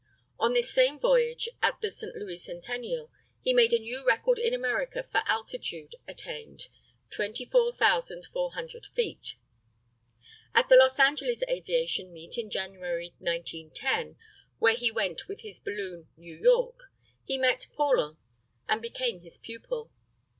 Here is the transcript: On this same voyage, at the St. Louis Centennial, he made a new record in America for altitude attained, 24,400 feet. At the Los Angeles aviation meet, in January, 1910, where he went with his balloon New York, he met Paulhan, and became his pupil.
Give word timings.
On 0.39 0.53
this 0.53 0.73
same 0.73 0.99
voyage, 0.99 1.47
at 1.61 1.79
the 1.79 1.91
St. 1.91 2.15
Louis 2.15 2.39
Centennial, 2.39 3.11
he 3.39 3.53
made 3.53 3.71
a 3.71 3.77
new 3.77 4.03
record 4.03 4.39
in 4.39 4.51
America 4.51 5.03
for 5.11 5.21
altitude 5.27 5.95
attained, 6.07 6.69
24,400 7.11 8.87
feet. 8.95 9.35
At 10.55 10.69
the 10.69 10.75
Los 10.75 10.97
Angeles 10.97 11.43
aviation 11.47 12.11
meet, 12.11 12.35
in 12.39 12.49
January, 12.49 13.13
1910, 13.19 14.17
where 14.57 14.73
he 14.73 14.89
went 14.89 15.27
with 15.27 15.41
his 15.41 15.59
balloon 15.59 16.07
New 16.17 16.35
York, 16.35 16.79
he 17.23 17.37
met 17.37 17.67
Paulhan, 17.77 18.17
and 18.67 18.81
became 18.81 19.19
his 19.21 19.37
pupil. 19.37 19.91